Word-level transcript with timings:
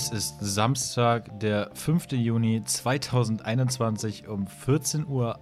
Es 0.00 0.08
ist 0.08 0.38
Samstag, 0.40 1.40
der 1.40 1.70
5. 1.74 2.12
Juni 2.12 2.64
2021 2.64 4.28
um 4.28 4.46
14.08 4.46 5.06
Uhr 5.08 5.38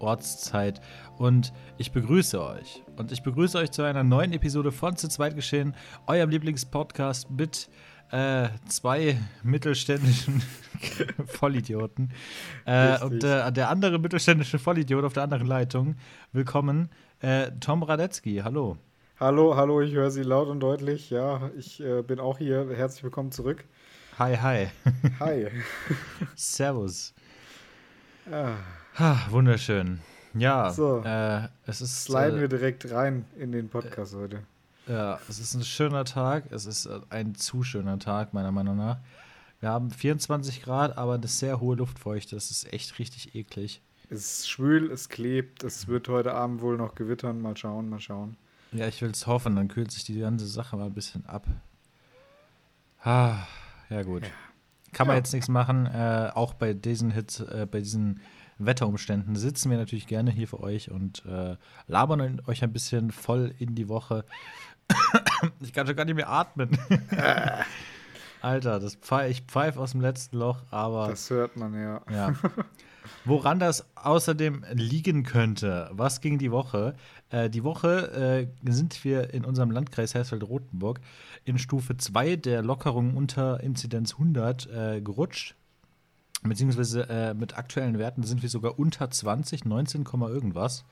Ortszeit 0.00 0.82
und 1.16 1.54
ich 1.78 1.92
begrüße 1.92 2.38
euch. 2.44 2.84
Und 2.98 3.10
ich 3.10 3.22
begrüße 3.22 3.56
euch 3.56 3.70
zu 3.70 3.84
einer 3.84 4.04
neuen 4.04 4.34
Episode 4.34 4.70
von 4.70 4.96
Zu 4.96 5.08
zweit 5.08 5.34
geschehen, 5.34 5.74
eurem 6.06 6.28
Lieblingspodcast 6.28 7.30
mit 7.30 7.70
äh, 8.10 8.50
zwei 8.68 9.18
mittelständischen 9.42 10.42
Vollidioten. 11.26 12.12
Äh, 12.66 13.02
und 13.02 13.24
äh, 13.24 13.50
der 13.50 13.70
andere 13.70 13.98
mittelständische 13.98 14.58
Vollidiot 14.58 15.04
auf 15.04 15.14
der 15.14 15.22
anderen 15.22 15.46
Leitung. 15.46 15.96
Willkommen, 16.32 16.90
äh, 17.20 17.50
Tom 17.60 17.82
Radetzky. 17.82 18.42
Hallo. 18.44 18.76
Hallo, 19.18 19.56
hallo, 19.56 19.80
ich 19.80 19.94
höre 19.94 20.10
Sie 20.10 20.22
laut 20.22 20.48
und 20.48 20.60
deutlich. 20.60 21.08
Ja, 21.08 21.50
ich 21.56 21.80
äh, 21.80 22.02
bin 22.02 22.20
auch 22.20 22.36
hier. 22.36 22.68
Herzlich 22.68 23.02
willkommen 23.02 23.32
zurück. 23.32 23.64
Hi, 24.18 24.34
hi. 24.36 24.70
Hi. 25.20 25.48
Servus. 26.36 27.12
Ah. 28.30 28.56
Ha, 28.98 29.26
wunderschön. 29.30 30.00
Ja, 30.34 30.70
So. 30.70 31.02
äh, 31.04 31.48
es 31.66 31.80
ist. 31.80 32.04
Sliden 32.04 32.38
äh, 32.38 32.40
wir 32.42 32.48
direkt 32.48 32.90
rein 32.90 33.24
in 33.38 33.52
den 33.52 33.68
Podcast 33.68 34.14
heute. 34.14 34.42
Ja, 34.86 35.18
es 35.28 35.38
ist 35.38 35.54
ein 35.54 35.64
schöner 35.64 36.04
Tag. 36.04 36.44
Es 36.50 36.64
ist 36.66 36.86
äh, 36.86 37.00
ein 37.10 37.34
zu 37.34 37.62
schöner 37.62 37.98
Tag, 37.98 38.32
meiner 38.32 38.52
Meinung 38.52 38.76
nach. 38.76 38.98
Wir 39.60 39.70
haben 39.70 39.90
24 39.90 40.62
Grad, 40.62 40.96
aber 40.96 41.14
eine 41.14 41.28
sehr 41.28 41.60
hohe 41.60 41.76
Luftfeuchte. 41.76 42.36
Das 42.36 42.50
ist 42.50 42.72
echt 42.72 42.98
richtig 42.98 43.34
eklig. 43.34 43.80
Es 44.08 44.20
ist 44.40 44.48
schwül, 44.50 44.90
es 44.92 45.08
klebt, 45.08 45.64
es 45.64 45.88
wird 45.88 46.08
heute 46.08 46.32
Abend 46.34 46.60
wohl 46.60 46.76
noch 46.76 46.94
gewittern. 46.94 47.40
Mal 47.40 47.56
schauen, 47.56 47.88
mal 47.88 48.00
schauen. 48.00 48.36
Ja, 48.72 48.86
ich 48.86 49.00
will 49.02 49.10
es 49.10 49.26
hoffen, 49.26 49.56
dann 49.56 49.68
kühlt 49.68 49.90
sich 49.90 50.04
die 50.04 50.18
ganze 50.20 50.46
Sache 50.46 50.76
mal 50.76 50.86
ein 50.86 50.94
bisschen 50.94 51.24
ab. 51.26 51.46
Ah, 53.02 53.38
ja 53.90 54.02
gut. 54.02 54.22
Kann 54.92 55.06
man 55.06 55.14
Ja. 55.14 55.18
jetzt 55.18 55.32
nichts 55.32 55.48
machen. 55.48 55.86
Äh, 55.86 56.30
auch 56.34 56.54
bei 56.54 56.72
diesen 56.72 57.10
Hits, 57.10 57.40
äh, 57.40 57.66
bei 57.70 57.80
diesen 57.80 58.20
Wetterumständen 58.58 59.36
sitzen 59.36 59.70
wir 59.70 59.76
natürlich 59.76 60.06
gerne 60.06 60.30
hier 60.30 60.48
für 60.48 60.60
euch 60.60 60.90
und 60.90 61.24
äh, 61.26 61.56
labern 61.86 62.40
euch 62.46 62.62
ein 62.62 62.72
bisschen 62.72 63.10
voll 63.10 63.54
in 63.58 63.74
die 63.74 63.88
Woche. 63.88 64.24
ich 65.60 65.72
kann 65.74 65.86
schon 65.86 65.96
gar 65.96 66.04
nicht 66.06 66.14
mehr 66.14 66.30
atmen. 66.30 66.70
Alter, 68.42 68.78
das 68.80 68.94
pfeif, 68.96 69.30
ich 69.30 69.42
pfeife 69.42 69.80
aus 69.80 69.92
dem 69.92 70.00
letzten 70.00 70.38
Loch, 70.38 70.62
aber 70.70 71.08
Das 71.08 71.28
hört 71.30 71.56
man 71.56 71.74
ja. 71.74 72.00
ja. 72.10 72.34
Woran 73.24 73.58
das 73.58 73.86
außerdem 73.96 74.64
liegen 74.72 75.22
könnte, 75.22 75.88
was 75.92 76.20
ging 76.20 76.38
die 76.38 76.50
Woche? 76.50 76.94
Äh, 77.30 77.50
die 77.50 77.64
Woche 77.64 78.48
äh, 78.64 78.70
sind 78.70 79.04
wir 79.04 79.32
in 79.34 79.44
unserem 79.44 79.70
Landkreis 79.70 80.14
Hersfeld-Rotenburg 80.14 81.00
in 81.44 81.58
Stufe 81.58 81.96
2 81.96 82.36
der 82.36 82.62
Lockerung 82.62 83.16
unter 83.16 83.60
Inzidenz 83.60 84.12
100 84.12 84.66
äh, 84.66 85.00
gerutscht. 85.00 85.54
Beziehungsweise 86.42 87.08
äh, 87.08 87.34
mit 87.34 87.56
aktuellen 87.56 87.98
Werten 87.98 88.22
sind 88.22 88.42
wir 88.42 88.48
sogar 88.48 88.78
unter 88.78 89.10
20, 89.10 89.64
19, 89.64 90.04
Komma 90.04 90.28
irgendwas. 90.28 90.84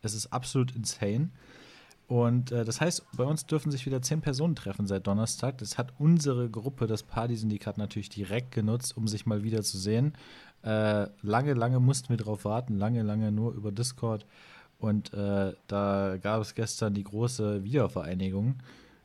Es 0.00 0.14
ist 0.14 0.32
absolut 0.32 0.74
insane. 0.74 1.30
Und 2.08 2.52
äh, 2.52 2.64
das 2.64 2.80
heißt, 2.80 3.04
bei 3.16 3.24
uns 3.24 3.46
dürfen 3.46 3.70
sich 3.70 3.86
wieder 3.86 4.02
zehn 4.02 4.20
Personen 4.20 4.54
treffen 4.54 4.86
seit 4.86 5.06
Donnerstag. 5.06 5.58
Das 5.58 5.78
hat 5.78 5.94
unsere 5.98 6.50
Gruppe, 6.50 6.86
das 6.86 7.02
Party-Syndikat, 7.02 7.78
natürlich 7.78 8.10
direkt 8.10 8.52
genutzt, 8.52 8.96
um 8.96 9.08
sich 9.08 9.24
mal 9.24 9.42
wieder 9.42 9.62
zu 9.62 9.78
sehen. 9.78 10.12
Äh, 10.64 11.06
lange, 11.22 11.54
lange 11.54 11.80
mussten 11.80 12.10
wir 12.10 12.16
darauf 12.16 12.44
warten, 12.44 12.78
lange, 12.78 13.02
lange 13.02 13.32
nur 13.32 13.52
über 13.52 13.72
Discord. 13.72 14.26
Und 14.78 15.12
äh, 15.14 15.52
da 15.68 16.16
gab 16.20 16.40
es 16.42 16.54
gestern 16.54 16.94
die 16.94 17.04
große 17.04 17.62
Wiedervereinigung. 17.64 18.56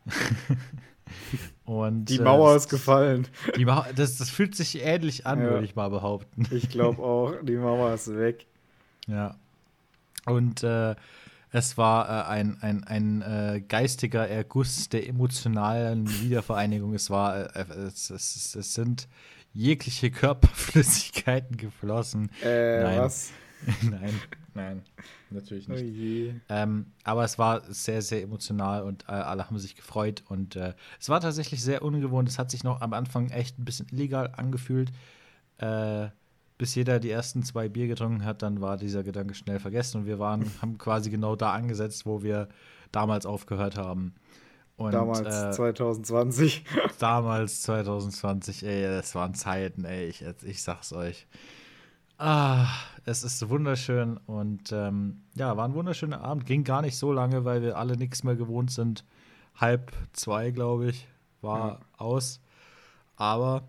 Und, 1.66 2.06
Die 2.06 2.17
äh, 2.17 2.22
Mauer 2.22 2.56
ist 2.56 2.69
gefallen. 2.69 3.28
die 3.57 3.66
Mauer, 3.66 3.88
das, 3.96 4.17
das 4.17 4.29
fühlt 4.29 4.56
sich 4.56 4.81
ähnlich 4.84 5.25
an, 5.25 5.40
Ja. 5.40 5.46
würde 5.51 5.66
ich 5.66 5.75
mal 5.75 5.90
behaupten. 5.90 6.47
Ich 6.51 6.69
glaube 6.69 7.01
auch, 7.01 7.34
die 7.44 7.56
Mauer 7.57 7.94
ist 7.94 8.13
weg. 8.16 8.46
Ja. 9.07 9.35
Und 10.25 10.63
äh, 10.63 10.96
es 11.51 11.78
war 11.78 12.09
äh, 12.09 12.29
ein, 12.29 12.57
ein, 12.62 12.84
ein 12.84 13.22
äh, 13.22 13.62
geistiger 13.67 14.28
Erguss 14.28 14.90
der 14.90 15.07
emotionalen 15.07 16.09
Wiedervereinigung. 16.22 16.94
Es 16.94 17.09
war, 17.09 17.56
äh, 17.56 17.66
es, 17.88 18.09
es, 18.09 18.56
es 18.56 18.73
sind 18.73 19.07
jegliche 19.57 20.12
Körperflüssigkeiten 20.12 21.57
geflossen. 21.57 22.29
Äh, 22.44 22.84
Nein. 22.84 23.00
was? 23.00 23.31
nein, 23.81 24.13
nein, 24.53 24.81
natürlich 25.31 25.68
Oh 25.68 25.72
nicht. 25.73 25.81
je. 25.84 26.34
Ähm, 26.47 26.85
aber 27.03 27.23
es 27.23 27.40
war 27.40 27.63
sehr, 27.73 28.03
sehr 28.03 28.22
emotional 28.22 28.84
und 28.84 29.03
äh, 29.07 29.13
alle 29.13 29.47
haben 29.47 29.57
sich 29.57 29.75
gefreut. 29.75 30.23
Und 30.29 30.56
äh, 30.56 30.73
es 31.00 31.09
war 31.09 31.19
tatsächlich 31.22 31.63
sehr 31.63 31.81
ungewohnt. 31.81 32.29
Es 32.29 32.38
hat 32.38 32.51
sich 32.51 32.63
noch 32.63 32.81
am 32.81 32.94
Anfang 32.94 33.31
echt 33.31 33.57
ein 33.57 33.66
bisschen 33.66 33.88
illegal 33.91 34.31
angefühlt. 34.38 34.91
Äh, 35.57 36.09
bis 36.59 36.75
jeder 36.75 37.00
die 37.00 37.09
ersten 37.09 37.41
zwei 37.41 37.67
Bier 37.67 37.88
getrunken 37.88 38.25
hat, 38.25 38.44
dann 38.44 38.62
war 38.62 38.78
dieser 38.78 39.03
Gedanke 39.03 39.34
schnell 39.34 39.59
vergessen. 39.59 40.01
Und 40.01 40.06
wir 40.06 40.19
waren, 40.19 40.46
haben 40.62 40.78
quasi 40.78 41.09
genau 41.09 41.35
da 41.35 41.53
angesetzt, 41.53 42.06
wo 42.06 42.22
wir 42.22 42.47
damals 42.91 43.25
aufgehört 43.25 43.75
haben. 43.75 44.13
Und, 44.78 44.92
Damals 44.94 45.36
äh, 45.36 45.52
2020. 45.52 46.64
damals 47.00 47.64
2020, 47.64 48.64
ey, 48.64 48.84
das 48.84 49.16
waren 49.16 49.34
Zeiten, 49.34 49.84
ey, 49.86 50.06
ich, 50.08 50.24
ich 50.44 50.62
sag's 50.62 50.94
euch. 50.94 51.28
Ah, 52.20 52.68
es 53.06 53.24
ist 53.24 53.50
wunderschön 53.50 54.18
und 54.28 54.72
ähm, 54.72 55.22
ja, 55.36 55.58
war 55.58 55.68
ein 55.68 55.74
wunderschöner 55.74 56.22
Abend. 56.22 56.46
Ging 56.46 56.64
gar 56.64 56.82
nicht 56.82 56.96
so 56.98 57.12
lange, 57.12 57.44
weil 57.44 57.62
wir 57.64 57.78
alle 57.78 57.98
nichts 57.98 58.24
mehr 58.24 58.36
gewohnt 58.36 58.72
sind. 58.72 59.04
Halb 59.56 59.92
zwei, 60.14 60.52
glaube 60.52 60.90
ich, 60.90 61.08
war 61.42 61.68
Ja. 61.70 61.80
aus. 61.98 62.40
Aber 63.16 63.68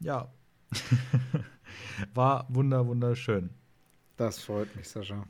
ja, 0.00 0.28
war 2.14 2.46
wunder, 2.48 2.86
wunderschön. 2.86 3.50
Das 4.16 4.40
freut 4.40 4.74
mich, 4.76 4.88
Sascha. 4.88 5.24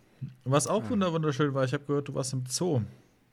Was 0.44 0.66
auch 0.66 0.88
wunder, 0.90 1.12
wunderschön 1.12 1.54
war, 1.54 1.64
ich 1.64 1.72
habe 1.72 1.84
gehört, 1.84 2.08
du 2.08 2.14
warst 2.14 2.32
im 2.32 2.44
Zoo. 2.46 2.82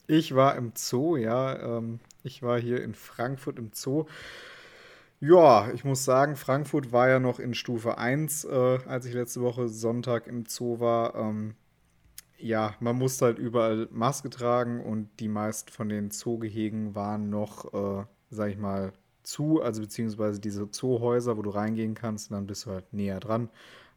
Ich 0.07 0.35
war 0.35 0.56
im 0.56 0.73
Zoo, 0.75 1.16
ja. 1.16 1.78
Ähm, 1.78 2.00
ich 2.23 2.44
war 2.44 2.59
hier 2.59 2.84
in 2.84 2.94
Frankfurt 2.94 3.57
im 3.57 3.72
Zoo. 3.73 4.06
Ja, 5.19 5.72
ich 5.72 5.84
muss 5.84 6.03
sagen, 6.03 6.35
Frankfurt 6.35 6.91
war 6.91 7.07
ja 7.07 7.19
noch 7.19 7.39
in 7.39 7.53
Stufe 7.53 7.97
1, 7.97 8.45
äh, 8.45 8.79
als 8.88 9.06
ich 9.06 9.13
letzte 9.13 9.41
Woche 9.41 9.67
Sonntag 9.67 10.28
im 10.28 10.45
Zoo 10.47 10.79
war. 10.79 11.16
Ähm, 11.16 11.53
ja, 12.39 12.75
man 12.79 12.97
musste 12.97 13.25
halt 13.25 13.39
überall 13.39 13.88
Maske 13.91 14.29
tragen 14.31 14.81
und 14.81 15.09
die 15.19 15.28
meisten 15.28 15.72
von 15.72 15.89
den 15.89 16.09
Zoogehegen 16.09 16.95
waren 16.95 17.29
noch, 17.29 17.72
äh, 17.73 18.06
sag 18.31 18.50
ich 18.50 18.57
mal, 18.57 18.94
zu, 19.23 19.62
also 19.62 19.81
beziehungsweise 19.81 20.39
diese 20.39 20.72
Zoohäuser, 20.72 21.38
wo 21.38 21.44
du 21.44 21.51
reingehen 21.51 21.94
kannst 21.94 22.31
und 22.31 22.35
dann 22.35 22.47
bist 22.47 22.66
du 22.66 22.72
halt 22.72 22.91
näher 22.91 23.19
dran. 23.19 23.50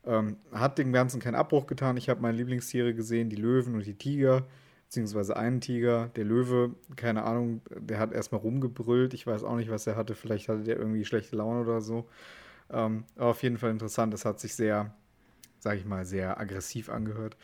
Ähm, 0.04 0.36
hat 0.52 0.76
dem 0.76 0.92
Ganzen 0.92 1.20
keinen 1.20 1.36
Abbruch 1.36 1.66
getan. 1.66 1.96
Ich 1.96 2.10
habe 2.10 2.20
meine 2.20 2.36
Lieblingstiere 2.36 2.94
gesehen, 2.94 3.30
die 3.30 3.36
Löwen 3.36 3.74
und 3.74 3.86
die 3.86 3.94
Tiger 3.94 4.44
beziehungsweise 4.86 5.36
einen 5.36 5.60
Tiger. 5.60 6.10
Der 6.16 6.24
Löwe, 6.24 6.74
keine 6.96 7.24
Ahnung, 7.24 7.60
der 7.70 7.98
hat 7.98 8.12
erstmal 8.12 8.40
rumgebrüllt. 8.40 9.14
Ich 9.14 9.26
weiß 9.26 9.44
auch 9.44 9.56
nicht, 9.56 9.70
was 9.70 9.86
er 9.86 9.96
hatte. 9.96 10.14
Vielleicht 10.14 10.48
hatte 10.48 10.62
der 10.62 10.76
irgendwie 10.78 11.04
schlechte 11.04 11.36
Laune 11.36 11.60
oder 11.60 11.80
so. 11.80 12.08
Ähm, 12.70 13.04
aber 13.16 13.30
auf 13.30 13.42
jeden 13.42 13.58
Fall 13.58 13.70
interessant. 13.70 14.12
Das 14.14 14.24
hat 14.24 14.40
sich 14.40 14.54
sehr, 14.54 14.94
sag 15.58 15.76
ich 15.76 15.84
mal, 15.84 16.04
sehr 16.04 16.38
aggressiv 16.38 16.88
angehört. 16.88 17.36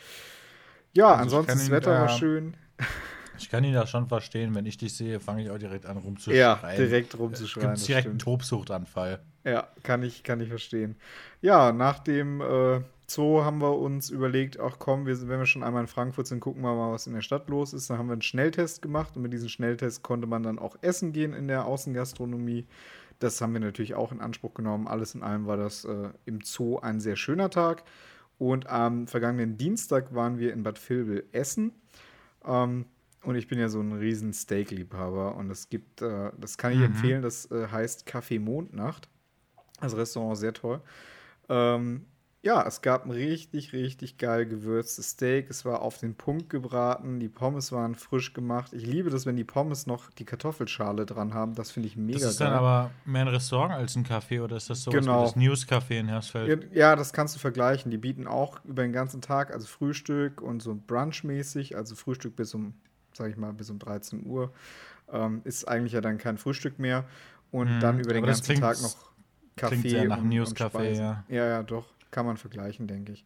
Ja, 0.93 1.09
Also 1.15 1.39
ansonsten 1.39 1.59
das 1.59 1.71
Wetter 1.71 1.93
war 1.93 2.09
schön. 2.09 2.57
Ich 3.39 3.49
kann 3.49 3.65
ihn 3.65 3.73
da 3.73 3.87
schon 3.87 4.07
verstehen, 4.07 4.55
wenn 4.55 4.67
ich 4.67 4.77
dich 4.77 4.95
sehe, 4.95 5.19
fange 5.19 5.43
ich 5.43 5.51
auch 5.51 5.57
direkt 5.57 5.87
an 5.87 5.97
rumzuschreien. 5.97 6.39
Ja, 6.39 6.61
direkt 6.77 7.19
rumzuschreien. 7.19 7.75
gibt 7.75 7.89
direkt 7.89 8.09
einen. 8.09 8.19
Tobsuchtanfall. 8.19 9.21
Ja, 9.45 9.69
kann 9.83 10.03
ich, 10.03 10.23
kann 10.23 10.41
ich 10.41 10.51
verstehen. 10.51 10.97
Ja, 11.41 11.73
nach 11.73 12.01
dem 12.01 12.43
äh, 12.43 12.81
Zoo 13.11 13.43
haben 13.45 13.61
wir 13.61 13.77
uns 13.79 14.11
überlegt, 14.11 14.61
ach 14.61 14.77
komm, 14.79 15.07
wir 15.07 15.21
wenn 15.29 15.39
wir 15.39 15.47
schon 15.47 15.63
einmal 15.63 15.83
in 15.83 15.89
Frankfurt 15.89 16.27
sind, 16.27 16.41
gucken 16.41 16.63
wir 16.63 16.75
mal, 16.75 16.93
was 16.93 17.07
in 17.07 17.15
der 17.15 17.23
Stadt 17.23 17.49
los 17.49 17.73
ist. 17.73 17.91
Dann 17.91 17.99
haben 17.99 18.07
wir 18.09 18.13
einen 18.15 18.23
Schnelltest 18.23 18.83
gemacht 18.83 19.17
und 19.17 19.23
mit 19.23 19.33
diesem 19.33 19.49
Schnelltest 19.49 20.03
konnte 20.03 20.27
man 20.27 20.43
dann 20.43 20.59
auch 20.59 20.77
essen 20.83 21.13
gehen 21.13 21.33
in 21.33 21.49
der 21.49 21.65
Außengastronomie. 21.67 22.67
Das 23.19 23.41
haben 23.41 23.53
wir 23.53 23.61
natürlich 23.61 23.95
auch 23.95 24.13
in 24.13 24.21
Anspruch 24.21 24.55
genommen. 24.55 24.87
Alles 24.89 25.15
in 25.15 25.23
allem 25.23 25.47
war 25.47 25.57
das 25.57 25.85
äh, 25.85 26.11
im 26.25 26.41
Zoo 26.43 26.79
ein 26.79 27.01
sehr 27.01 27.17
schöner 27.17 27.51
Tag. 27.51 27.83
Und 28.39 28.69
am 28.71 29.07
vergangenen 29.07 29.59
Dienstag 29.59 30.15
waren 30.15 30.39
wir 30.39 30.53
in 30.53 30.63
Bad 30.63 30.79
Vilbel 30.89 31.25
essen. 31.33 31.73
Ähm, 32.45 32.87
und 33.23 33.35
ich 33.35 33.49
bin 33.49 33.59
ja 33.59 33.69
so 33.69 33.81
ein 33.81 33.93
riesen 33.93 34.33
Steak-Liebhaber 34.33 35.35
und 35.35 35.51
es 35.51 35.69
gibt, 35.69 36.01
äh, 36.01 36.31
das 36.41 36.57
kann 36.57 36.73
ich 36.73 36.79
Mhm. 36.79 36.85
empfehlen, 36.85 37.23
das 37.23 37.51
äh, 37.51 37.67
heißt 37.69 38.09
Café 38.09 38.41
Mondnacht. 38.41 39.09
Das 39.81 39.95
Restaurant 39.97 40.39
sehr 40.39 40.55
toll. 40.55 40.81
Ähm, 41.51 42.07
ja, 42.43 42.67
es 42.67 42.81
gab 42.81 43.05
ein 43.05 43.11
richtig, 43.11 43.75
richtig 43.75 44.17
geil 44.17 44.47
gewürztes 44.47 45.11
Steak. 45.11 45.51
Es 45.51 45.65
war 45.67 45.83
auf 45.83 45.99
den 45.99 46.15
Punkt 46.15 46.49
gebraten. 46.49 47.21
Die 47.21 47.29
Pommes 47.29 47.71
waren 47.71 47.95
frisch 47.95 48.33
gemacht. 48.33 48.73
Ich 48.73 48.87
liebe 48.87 49.11
das, 49.11 49.27
wenn 49.27 49.37
die 49.37 49.45
Pommes 49.45 49.87
noch 49.87 50.11
die 50.11 50.25
Kartoffelschale 50.25 51.05
dran 51.05 51.35
haben. 51.35 51.55
Das 51.55 51.71
finde 51.71 51.89
ich 51.89 51.97
mega 51.99 52.19
Das 52.21 52.31
ist 52.33 52.39
geil. 52.39 52.49
dann 52.49 52.57
aber 52.59 52.91
mehr 53.05 53.23
ein 53.23 53.29
Restaurant 53.29 53.73
als 53.75 53.95
ein 53.95 54.07
Café 54.07 54.43
oder 54.43 54.57
ist 54.57 54.71
das 54.71 54.83
sowas 54.83 55.01
Genau. 55.01 55.23
das 55.25 55.37
News-Café 55.37 55.99
in 56.01 56.09
Hersfeld? 56.09 56.73
Ja, 56.73 56.97
das 56.97 57.13
kannst 57.13 57.35
du 57.35 57.39
vergleichen. 57.41 57.91
Die 57.91 57.99
bieten 57.99 58.27
auch 58.27 58.65
über 58.65 58.83
den 58.85 58.93
ganzen 58.93 59.21
Tag, 59.21 59.53
also 59.53 59.67
Frühstück 59.67 60.41
und 60.41 60.63
so 60.63 60.73
Brunch-mäßig, 60.75 61.77
also 61.77 61.95
Frühstück 61.95 62.37
bis 62.37 62.55
um, 62.55 62.73
sag 63.13 63.29
ich 63.31 63.37
mal, 63.37 63.53
bis 63.53 63.69
um 63.69 63.79
13 63.79 64.25
Uhr. 64.25 64.51
Ähm, 65.13 65.43
ist 65.45 65.69
eigentlich 65.69 65.93
ja 65.93 66.01
dann 66.01 66.17
kein 66.17 66.39
Frühstück 66.39 66.79
mehr. 66.79 67.05
und 67.51 67.79
mm, 67.79 67.81
dann 67.81 67.99
über 68.01 68.15
den 68.15 68.25
ganzen 68.25 68.55
Tag 68.61 68.81
noch 68.81 68.97
Kaffee. 69.57 69.77
Klingt 69.77 69.91
sehr 69.91 70.05
nach 70.07 70.23
News-Café, 70.23 70.93
ja. 70.93 71.25
Ja, 71.29 71.47
ja, 71.47 71.63
doch. 71.63 71.85
Kann 72.11 72.27
man 72.27 72.37
vergleichen, 72.37 72.87
denke 72.87 73.13
ich. 73.13 73.25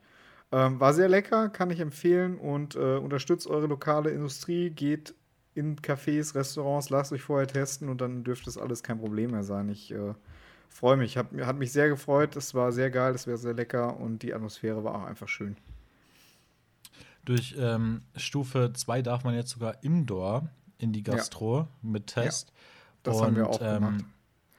Ähm, 0.53 0.79
war 0.79 0.95
sehr 0.95 1.09
lecker, 1.09 1.49
kann 1.49 1.71
ich 1.71 1.81
empfehlen 1.81 2.39
und 2.39 2.77
äh, 2.77 2.97
unterstützt 2.97 3.47
eure 3.47 3.67
lokale 3.67 4.11
Industrie, 4.11 4.71
geht 4.71 5.15
in 5.55 5.77
Cafés, 5.77 6.35
Restaurants, 6.35 6.91
lasst 6.91 7.13
euch 7.13 7.23
vorher 7.23 7.47
testen 7.47 7.89
und 7.89 8.01
dann 8.01 8.25
dürfte 8.25 8.51
es 8.51 8.59
alles 8.59 8.83
kein 8.83 8.99
Problem 8.99 9.31
mehr 9.31 9.45
sein. 9.45 9.69
Ich 9.69 9.93
äh, 9.93 10.15
freue 10.69 10.97
mich, 10.97 11.17
hab, 11.17 11.33
hat 11.41 11.57
mich 11.57 11.73
sehr 11.73 11.89
gefreut, 11.89 12.37
es 12.37 12.55
war 12.55 12.73
sehr 12.73 12.91
geil, 12.91 13.15
es 13.15 13.27
wäre 13.27 13.39
sehr 13.39 13.55
lecker 13.55 13.99
und 13.99 14.23
die 14.23 14.35
Atmosphäre 14.35 14.85
war 14.85 14.97
auch 14.97 15.05
einfach 15.05 15.29
schön. 15.29 15.57
Durch 17.25 17.55
ähm, 17.59 18.03
Stufe 18.17 18.73
2 18.75 19.03
darf 19.03 19.25
man 19.25 19.35
jetzt 19.35 19.51
sogar 19.51 19.83
Indoor 19.83 20.49
in 20.79 20.93
die 20.93 21.03
Gastro 21.03 21.61
ja. 21.61 21.69
mit 21.83 22.09
Test. 22.09 22.49
Ja, 22.49 22.55
das 23.05 23.17
und, 23.17 23.25
haben 23.25 23.37
wir 23.37 23.49
auch 23.49 23.61
ähm, 23.63 23.75
gemacht. 23.75 24.05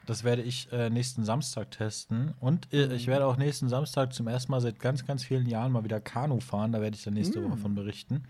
Das 0.05 0.23
werde 0.23 0.41
ich 0.41 0.71
äh, 0.71 0.89
nächsten 0.89 1.23
Samstag 1.23 1.71
testen. 1.71 2.33
Und 2.39 2.71
äh, 2.73 2.93
ich 2.93 3.07
werde 3.07 3.25
auch 3.25 3.37
nächsten 3.37 3.69
Samstag 3.69 4.13
zum 4.13 4.27
ersten 4.27 4.51
Mal 4.51 4.61
seit 4.61 4.79
ganz, 4.79 5.05
ganz 5.05 5.23
vielen 5.23 5.47
Jahren 5.47 5.71
mal 5.71 5.83
wieder 5.83 5.99
Kanu 5.99 6.39
fahren. 6.39 6.71
Da 6.71 6.81
werde 6.81 6.95
ich 6.95 7.03
dann 7.03 7.13
nächste 7.13 7.39
mm. 7.39 7.45
Woche 7.45 7.57
von 7.57 7.75
berichten. 7.75 8.23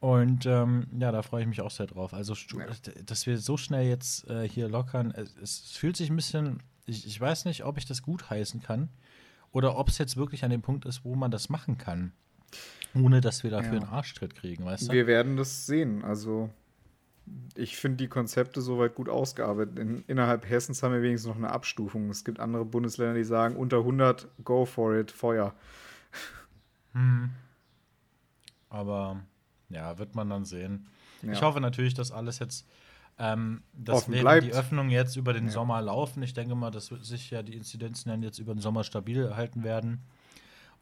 Und 0.00 0.46
ähm, 0.46 0.86
ja, 0.98 1.12
da 1.12 1.22
freue 1.22 1.42
ich 1.42 1.48
mich 1.48 1.60
auch 1.60 1.70
sehr 1.70 1.86
drauf. 1.86 2.14
Also, 2.14 2.34
dass 3.04 3.26
wir 3.26 3.38
so 3.38 3.56
schnell 3.56 3.86
jetzt 3.86 4.28
äh, 4.30 4.48
hier 4.48 4.68
lockern, 4.68 5.12
es, 5.14 5.34
es, 5.40 5.76
fühlt 5.76 5.96
sich 5.96 6.08
ein 6.08 6.16
bisschen, 6.16 6.62
ich, 6.86 7.06
ich 7.06 7.20
weiß 7.20 7.44
nicht, 7.44 7.64
ob 7.64 7.76
ich 7.76 7.84
das 7.84 8.02
gut 8.02 8.30
heißen 8.30 8.62
kann 8.62 8.88
oder 9.52 9.76
ob 9.76 9.88
es 9.88 9.98
jetzt 9.98 10.16
wirklich 10.16 10.42
an 10.42 10.50
dem 10.50 10.62
Punkt 10.62 10.86
ist, 10.86 11.04
wo 11.04 11.14
man 11.16 11.30
das 11.30 11.50
machen 11.50 11.76
kann. 11.76 12.12
Ohne 12.94 13.20
dass 13.20 13.44
wir 13.44 13.50
dafür 13.50 13.74
ja. 13.74 13.80
einen 13.80 13.90
Arschtritt 13.90 14.34
kriegen, 14.34 14.64
weißt 14.64 14.88
du? 14.88 14.92
Wir 14.92 15.06
werden 15.06 15.36
das 15.36 15.66
sehen. 15.66 16.02
Also, 16.02 16.50
ich 17.54 17.76
finde 17.76 17.98
die 17.98 18.08
Konzepte 18.08 18.60
soweit 18.60 18.94
gut 18.94 19.08
ausgearbeitet. 19.08 19.78
In, 19.78 20.04
innerhalb 20.06 20.48
Hessens 20.48 20.82
haben 20.82 20.92
wir 20.92 21.02
wenigstens 21.02 21.28
noch 21.28 21.36
eine 21.36 21.50
Abstufung. 21.50 22.08
Es 22.10 22.24
gibt 22.24 22.40
andere 22.40 22.64
Bundesländer, 22.64 23.14
die 23.14 23.24
sagen, 23.24 23.56
unter 23.56 23.78
100, 23.78 24.28
go 24.44 24.64
for 24.64 24.96
it, 24.96 25.10
Feuer. 25.10 25.54
Hm. 26.92 27.30
Aber 28.68 29.20
ja, 29.68 29.98
wird 29.98 30.14
man 30.14 30.30
dann 30.30 30.44
sehen. 30.44 30.88
Ja. 31.22 31.32
Ich 31.32 31.42
hoffe 31.42 31.60
natürlich, 31.60 31.94
dass 31.94 32.12
alles 32.12 32.38
jetzt, 32.38 32.66
ähm, 33.18 33.62
dass 33.72 34.06
die 34.06 34.24
Öffnungen 34.24 34.90
jetzt 34.90 35.16
über 35.16 35.32
den 35.32 35.46
ja. 35.46 35.50
Sommer 35.52 35.82
laufen, 35.82 36.22
ich 36.22 36.34
denke 36.34 36.54
mal, 36.54 36.70
dass 36.70 36.86
sich 36.86 37.30
ja 37.30 37.42
die 37.42 37.54
Inzidenzen 37.54 38.08
dann 38.08 38.22
jetzt 38.22 38.38
über 38.38 38.54
den 38.54 38.60
Sommer 38.60 38.84
stabil 38.84 39.34
halten 39.36 39.62
werden 39.62 40.02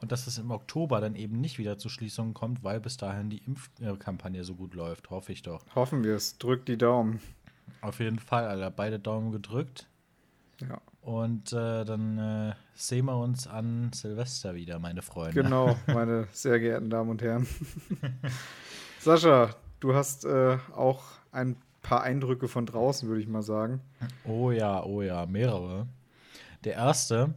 und 0.00 0.12
dass 0.12 0.27
es 0.27 0.39
im 0.39 0.50
Oktober 0.50 1.00
dann 1.00 1.15
eben 1.15 1.41
nicht 1.41 1.59
wieder 1.59 1.79
zu 1.79 1.89
Schließungen 1.89 2.35
kommt, 2.35 2.62
weil 2.62 2.81
bis 2.81 2.97
dahin 2.97 3.31
die 3.31 3.43
Impfkampagne 3.45 4.45
so 4.45 4.55
gut 4.55 4.75
läuft, 4.75 5.11
hoffe 5.11 5.33
ich 5.33 5.43
doch. 5.43 5.65
Hoffen 5.75 6.05
wir 6.05 6.15
es. 6.15 6.39
Drückt 6.39 6.69
die 6.69 6.79
Daumen. 6.79 7.21
Auf 7.81 8.00
jeden 8.00 8.19
Fall, 8.19 8.47
Alter. 8.47 8.71
Beide 8.71 8.99
Daumen 8.99 9.33
gedrückt. 9.33 9.89
Ja. 10.61 10.81
Und 11.00 11.53
äh, 11.53 11.85
dann 11.85 12.19
äh, 12.19 12.55
sehen 12.75 13.06
wir 13.06 13.17
uns 13.17 13.47
an 13.47 13.91
Silvester 13.93 14.55
wieder, 14.55 14.79
meine 14.79 15.03
Freunde. 15.03 15.43
Genau, 15.43 15.77
meine 15.87 16.29
sehr 16.33 16.61
geehrten 16.61 16.91
Damen 16.91 17.11
und 17.11 17.23
Herren. 17.23 17.47
Sascha, 19.00 19.50
du 19.81 19.95
hast 19.95 20.25
äh, 20.25 20.59
auch 20.75 21.05
ein 21.31 21.56
paar 21.83 22.03
Eindrücke 22.03 22.49
von 22.49 22.67
draußen, 22.67 23.09
würde 23.09 23.21
ich 23.21 23.29
mal 23.29 23.43
sagen. 23.43 23.81
Oh 24.25 24.50
ja, 24.50 24.83
oh 24.85 25.03
ja, 25.03 25.27
mehrere. 25.27 25.87
Der 26.65 26.75
erste, 26.75 27.35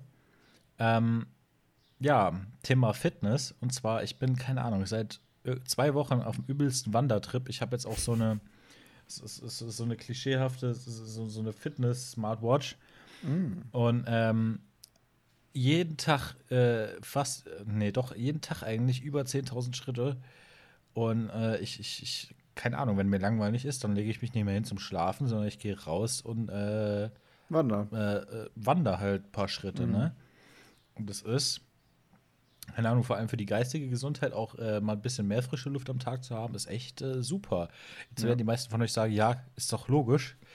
ähm, 0.79 1.27
ja, 2.01 2.33
Thema 2.63 2.93
Fitness. 2.93 3.53
Und 3.61 3.73
zwar, 3.73 4.03
ich 4.03 4.17
bin, 4.17 4.35
keine 4.35 4.63
Ahnung, 4.63 4.85
seit 4.85 5.21
äh, 5.43 5.57
zwei 5.65 5.93
Wochen 5.93 6.15
auf 6.21 6.35
dem 6.35 6.45
übelsten 6.47 6.93
Wandertrip. 6.93 7.47
Ich 7.47 7.61
habe 7.61 7.75
jetzt 7.75 7.85
auch 7.85 7.97
so 7.97 8.13
eine, 8.13 8.39
so 9.07 9.83
eine 9.83 9.95
klischeehafte, 9.95 10.73
so, 10.73 11.39
eine 11.39 11.53
Fitness-Smartwatch. 11.53 12.75
Mm. 13.21 13.61
Und 13.71 14.05
ähm, 14.07 14.59
jeden 15.53 15.97
Tag 15.97 16.35
äh, 16.49 16.87
fast, 17.01 17.47
nee, 17.65 17.91
doch, 17.91 18.15
jeden 18.15 18.41
Tag 18.41 18.63
eigentlich 18.63 19.03
über 19.03 19.21
10.000 19.21 19.75
Schritte. 19.75 20.17
Und 20.93 21.29
äh, 21.29 21.59
ich, 21.59 21.79
ich, 21.79 22.01
ich, 22.01 22.35
keine 22.55 22.79
Ahnung, 22.79 22.97
wenn 22.97 23.09
mir 23.09 23.19
langweilig 23.19 23.65
ist, 23.65 23.83
dann 23.83 23.95
lege 23.95 24.09
ich 24.09 24.23
mich 24.23 24.33
nicht 24.33 24.43
mehr 24.43 24.55
hin 24.55 24.63
zum 24.63 24.79
Schlafen, 24.79 25.27
sondern 25.27 25.47
ich 25.47 25.59
gehe 25.59 25.79
raus 25.79 26.21
und 26.21 26.49
äh, 26.49 27.11
wander. 27.49 27.87
Äh, 27.91 28.45
äh 28.45 28.49
wander 28.55 28.99
halt 28.99 29.25
ein 29.25 29.31
paar 29.31 29.47
Schritte, 29.47 29.85
mhm. 29.85 29.91
ne? 29.91 30.15
Und 30.95 31.09
das 31.09 31.21
ist, 31.21 31.61
keine 32.75 32.89
Ahnung, 32.89 33.03
vor 33.03 33.17
allem 33.17 33.27
für 33.27 33.37
die 33.37 33.45
geistige 33.45 33.89
Gesundheit 33.89 34.33
auch 34.33 34.55
äh, 34.55 34.79
mal 34.79 34.93
ein 34.93 35.01
bisschen 35.01 35.27
mehr 35.27 35.43
frische 35.43 35.69
Luft 35.69 35.89
am 35.89 35.99
Tag 35.99 36.23
zu 36.23 36.35
haben, 36.35 36.55
ist 36.55 36.67
echt 36.67 37.01
äh, 37.01 37.21
super. 37.21 37.69
Jetzt 38.09 38.21
ja. 38.21 38.27
werden 38.27 38.37
die 38.37 38.43
meisten 38.43 38.69
von 38.71 38.81
euch 38.81 38.93
sagen, 38.93 39.13
ja, 39.13 39.43
ist 39.55 39.71
doch 39.73 39.87
logisch. 39.87 40.37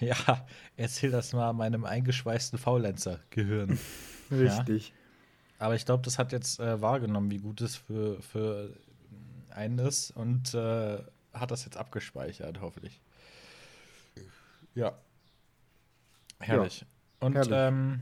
Ja, 0.00 0.44
erzähl 0.76 1.12
das 1.12 1.32
mal 1.32 1.52
meinem 1.52 1.84
eingeschweißten 1.84 2.58
Faulenzer-Gehirn. 2.58 3.78
Richtig. 4.30 4.88
Ja? 4.88 4.94
Aber 5.60 5.76
ich 5.76 5.86
glaube, 5.86 6.02
das 6.02 6.18
hat 6.18 6.32
jetzt 6.32 6.58
äh, 6.58 6.82
wahrgenommen, 6.82 7.30
wie 7.30 7.38
gut 7.38 7.60
es 7.60 7.76
für, 7.76 8.20
für 8.20 8.76
einen 9.50 9.78
ist 9.78 10.10
und 10.10 10.52
äh, 10.52 10.98
hat 11.32 11.50
das 11.52 11.64
jetzt 11.64 11.76
abgespeichert, 11.76 12.60
hoffentlich. 12.60 13.00
Ja. 14.74 14.98
Herrlich. 16.40 16.80
Ja, 16.80 16.86
und 17.26 17.34
herrlich. 17.36 17.52
Ähm, 17.54 18.00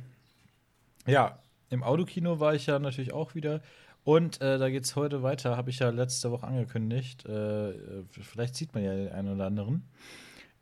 ja, 1.07 1.42
im 1.73 1.83
Autokino 1.83 2.39
war 2.39 2.55
ich 2.55 2.67
ja 2.67 2.79
natürlich 2.79 3.13
auch 3.13 3.35
wieder. 3.35 3.63
Und 4.05 4.41
äh, 4.41 4.59
da 4.59 4.69
geht 4.69 4.85
es 4.85 4.95
heute 4.97 5.23
weiter, 5.23 5.57
habe 5.57 5.71
ich 5.71 5.79
ja 5.79 5.89
letzte 5.91 6.31
Woche 6.31 6.47
angekündigt. 6.47 7.25
Äh, 7.25 7.73
vielleicht 8.11 8.57
sieht 8.57 8.75
man 8.75 8.83
ja 8.83 8.95
den 8.95 9.09
einen 9.11 9.35
oder 9.35 9.47
anderen. 9.47 9.85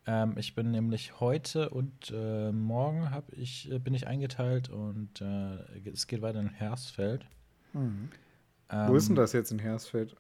Ähm, 0.07 0.35
ich 0.37 0.55
bin 0.55 0.71
nämlich 0.71 1.19
heute 1.19 1.71
und 1.71 2.13
äh, 2.15 2.53
morgen 2.53 3.11
hab 3.11 3.33
ich, 3.33 3.71
äh, 3.71 3.79
bin 3.79 3.95
ich 3.95 4.07
eingeteilt 4.07 4.69
und 4.69 5.21
äh, 5.21 5.89
es 5.89 6.07
geht 6.07 6.23
weiter 6.23 6.41
in 6.41 6.49
Hersfeld. 6.49 7.27
Mhm. 7.73 8.11
Ähm, 8.71 8.89
Wo 8.89 8.95
ist 8.95 9.09
denn 9.09 9.17
das 9.17 9.33
jetzt 9.33 9.51
in 9.51 9.59
Hersfeld? 9.59 10.17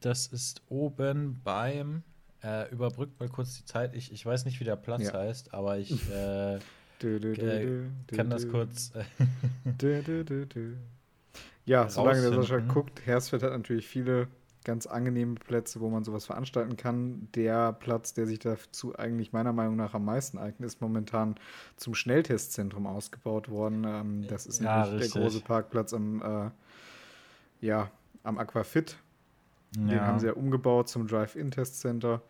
Das 0.00 0.26
ist 0.26 0.62
oben 0.68 1.40
beim, 1.44 2.02
äh, 2.42 2.70
überbrückt 2.70 3.20
mal 3.20 3.28
kurz 3.28 3.56
die 3.56 3.64
Zeit. 3.64 3.94
Ich, 3.94 4.10
ich 4.10 4.24
weiß 4.24 4.46
nicht, 4.46 4.58
wie 4.58 4.64
der 4.64 4.76
Platz 4.76 5.04
ja. 5.04 5.12
heißt, 5.12 5.54
aber 5.54 5.78
ich 5.78 5.94
äh, 7.04 7.18
du, 8.06 8.16
kann 8.16 8.30
das 8.30 8.48
kurz. 8.48 8.92
ja, 11.64 11.88
solange 11.88 12.22
der 12.22 12.32
Sascha 12.32 12.58
guckt, 12.58 13.06
Hersfeld 13.06 13.42
hat 13.42 13.52
natürlich 13.52 13.86
viele 13.86 14.28
ganz 14.64 14.86
angenehme 14.86 15.36
Plätze, 15.36 15.80
wo 15.80 15.88
man 15.88 16.04
sowas 16.04 16.26
veranstalten 16.26 16.76
kann. 16.76 17.28
Der 17.34 17.72
Platz, 17.72 18.12
der 18.12 18.26
sich 18.26 18.38
dazu 18.38 18.94
eigentlich 18.98 19.32
meiner 19.32 19.54
Meinung 19.54 19.76
nach 19.76 19.94
am 19.94 20.04
meisten 20.04 20.36
eignet, 20.36 20.66
ist 20.66 20.80
momentan 20.82 21.36
zum 21.76 21.94
Schnelltestzentrum 21.94 22.86
ausgebaut 22.86 23.48
worden. 23.48 23.84
Ähm, 23.84 24.26
das 24.28 24.46
ist 24.46 24.60
ja, 24.60 24.86
nämlich 24.86 25.10
der 25.10 25.22
große 25.22 25.40
Parkplatz 25.40 25.94
am, 25.94 26.20
äh, 26.20 27.66
ja, 27.66 27.90
am 28.24 28.36
Aquafit. 28.38 28.98
Ja. 29.76 29.86
Den 29.86 30.00
haben 30.00 30.18
sie 30.18 30.26
ja 30.26 30.32
umgebaut 30.34 30.88
zum 30.88 31.06
Drive-In-Testcenter. 31.06 32.20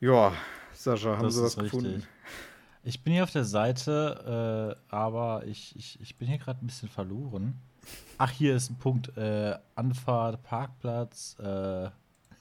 Ja, 0.00 0.32
Sascha, 0.72 1.16
haben 1.16 1.22
das 1.22 1.36
sie 1.36 1.42
was 1.42 1.56
gefunden? 1.56 2.02
Ich 2.86 3.02
bin 3.02 3.14
hier 3.14 3.24
auf 3.24 3.32
der 3.32 3.44
Seite, 3.44 4.76
äh, 4.78 4.94
aber 4.94 5.44
ich, 5.44 5.74
ich, 5.74 6.00
ich 6.00 6.16
bin 6.16 6.28
hier 6.28 6.38
gerade 6.38 6.64
ein 6.64 6.68
bisschen 6.68 6.88
verloren. 6.88 7.54
Ach, 8.16 8.30
hier 8.30 8.54
ist 8.54 8.70
ein 8.70 8.76
Punkt. 8.76 9.16
Äh, 9.16 9.58
Anfahrt, 9.74 10.44
Parkplatz. 10.44 11.36
Äh 11.40 11.90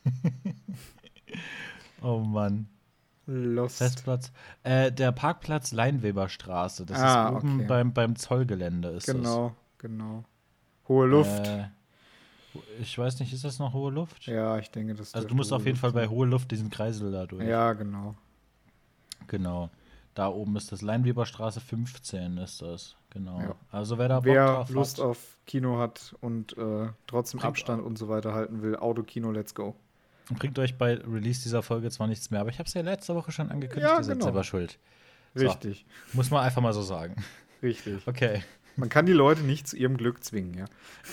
oh 2.04 2.20
Mann. 2.20 2.68
Lost. 3.26 3.80
Festplatz. 3.80 4.32
Äh, 4.62 4.92
der 4.92 5.12
Parkplatz 5.14 5.72
Leinweberstraße. 5.72 6.86
Das 6.86 7.00
ah, 7.00 7.30
ist 7.30 7.38
oben 7.38 7.56
okay. 7.56 7.68
beim, 7.68 7.94
beim 7.94 8.16
Zollgelände. 8.16 8.90
Ist 8.90 9.08
genau, 9.08 9.48
das. 9.48 9.80
genau. 9.80 10.26
Hohe 10.88 11.08
Luft. 11.08 11.48
Äh, 11.48 11.70
ich 12.80 12.96
weiß 12.96 13.20
nicht, 13.20 13.34
ist 13.34 13.46
das 13.46 13.58
noch 13.58 13.74
hohe 13.74 13.92
Luft? 13.92 14.28
Ja, 14.28 14.60
ich 14.60 14.70
denke, 14.70 14.94
das 14.94 15.16
Also 15.16 15.28
du 15.28 15.34
musst 15.34 15.52
auf 15.52 15.66
jeden 15.66 15.80
Fall 15.80 15.92
bei 15.92 16.08
hohe 16.08 16.28
Luft 16.28 16.52
diesen 16.52 16.70
Kreisel 16.70 17.12
da 17.12 17.26
durch. 17.26 17.48
Ja, 17.48 17.74
genau. 17.74 18.14
Genau. 19.26 19.72
Da 20.16 20.30
oben 20.30 20.56
ist 20.56 20.72
das 20.72 20.82
Leinweberstraße 20.82 21.60
15 21.60 22.38
ist 22.38 22.62
das. 22.62 22.96
Genau. 23.10 23.40
Ja. 23.40 23.56
Also 23.72 23.98
wer 23.98 24.08
da 24.08 24.22
Bock 24.22 24.26
wer 24.26 24.66
Lust 24.70 24.98
hat, 24.98 25.06
auf 25.06 25.38
Kino 25.46 25.78
hat 25.78 26.16
und 26.22 26.58
äh, 26.58 26.88
trotzdem 27.06 27.42
Abstand 27.42 27.84
und 27.84 27.98
so 27.98 28.08
weiter 28.08 28.34
halten 28.34 28.62
will, 28.62 28.78
Autokino, 28.78 29.32
let's 29.32 29.54
go. 29.54 29.76
Bringt 30.40 30.58
euch 30.58 30.78
bei 30.78 30.96
Release 30.96 31.44
dieser 31.44 31.62
Folge 31.62 31.92
zwar 31.92 32.08
nichts 32.08 32.32
mehr, 32.32 32.40
aber 32.40 32.50
ich 32.50 32.60
habe 32.60 32.68
es 32.68 32.74
ja 32.74 32.82
letzte 32.82 33.14
Woche 33.14 33.32
schon 33.32 33.52
angekündigt, 33.52 33.92
ja, 33.92 33.98
ihr 33.98 34.04
seid 34.04 34.16
genau. 34.16 34.26
selber 34.26 34.44
schuld. 34.44 34.80
So, 35.36 35.46
Richtig. 35.46 35.86
Muss 36.14 36.32
man 36.32 36.44
einfach 36.44 36.62
mal 36.62 36.74
so 36.74 36.82
sagen. 36.82 37.24
Richtig. 37.62 38.08
Okay. 38.08 38.42
Man 38.78 38.90
kann 38.90 39.06
die 39.06 39.14
Leute 39.14 39.42
nicht 39.42 39.68
zu 39.68 39.78
ihrem 39.78 39.98
Glück 39.98 40.24
zwingen, 40.24 40.54
ja. 40.54 40.66